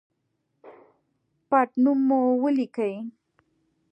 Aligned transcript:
پټنوم 1.49 1.99
مو 2.07 2.19
ولیکئ 2.41 2.95